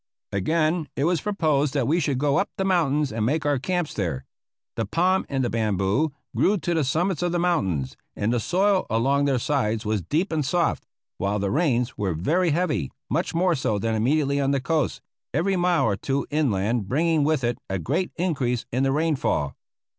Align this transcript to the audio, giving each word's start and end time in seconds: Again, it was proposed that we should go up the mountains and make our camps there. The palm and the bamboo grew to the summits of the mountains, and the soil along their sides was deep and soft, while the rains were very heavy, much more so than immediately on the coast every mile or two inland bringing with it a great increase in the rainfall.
Again, 0.31 0.89
it 0.95 1.03
was 1.03 1.21
proposed 1.21 1.75
that 1.75 1.87
we 1.87 1.99
should 1.99 2.17
go 2.17 2.37
up 2.37 2.49
the 2.57 2.65
mountains 2.65 3.13
and 3.13 3.23
make 3.23 3.45
our 3.45 3.59
camps 3.59 3.93
there. 3.93 4.25
The 4.75 4.87
palm 4.87 5.27
and 5.29 5.43
the 5.45 5.49
bamboo 5.51 6.11
grew 6.35 6.57
to 6.57 6.73
the 6.73 6.83
summits 6.83 7.21
of 7.21 7.31
the 7.31 7.37
mountains, 7.37 7.95
and 8.15 8.33
the 8.33 8.39
soil 8.39 8.87
along 8.89 9.25
their 9.25 9.37
sides 9.37 9.85
was 9.85 10.01
deep 10.01 10.31
and 10.31 10.43
soft, 10.43 10.87
while 11.19 11.37
the 11.37 11.51
rains 11.51 11.99
were 11.99 12.15
very 12.15 12.49
heavy, 12.49 12.91
much 13.11 13.35
more 13.35 13.53
so 13.53 13.77
than 13.77 13.93
immediately 13.93 14.41
on 14.41 14.49
the 14.49 14.59
coast 14.59 15.01
every 15.35 15.55
mile 15.55 15.83
or 15.85 15.95
two 15.95 16.25
inland 16.31 16.87
bringing 16.87 17.23
with 17.23 17.43
it 17.43 17.59
a 17.69 17.77
great 17.77 18.11
increase 18.17 18.65
in 18.71 18.81
the 18.81 18.91
rainfall. 18.91 19.55